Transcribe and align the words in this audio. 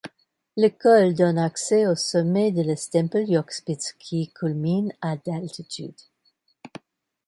Le 0.57 0.69
col 0.69 1.13
donne 1.13 1.37
accès 1.37 1.85
au 1.85 1.93
sommet 1.93 2.51
de 2.51 2.63
la 2.63 2.75
Stempeljochspitze 2.75 3.93
qui 3.99 4.33
culmine 4.33 4.91
à 4.99 5.15
d'altitude. 5.15 5.93